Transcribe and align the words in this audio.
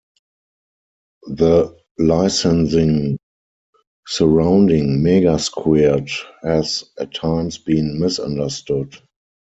The 1.27 1.77
licensing 1.99 3.19
surrounding 4.07 5.01
Megasquirt 5.03 6.09
has 6.41 6.85
at 6.97 7.13
times 7.13 7.59
been 7.59 7.99
misunderstood. 7.99 8.95